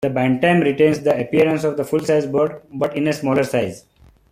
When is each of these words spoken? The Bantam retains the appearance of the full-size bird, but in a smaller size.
The 0.03 0.09
Bantam 0.09 0.61
retains 0.61 1.01
the 1.01 1.15
appearance 1.21 1.63
of 1.63 1.77
the 1.77 1.83
full-size 1.83 2.25
bird, 2.25 2.63
but 2.73 2.97
in 2.97 3.07
a 3.07 3.13
smaller 3.13 3.43
size. 3.43 3.85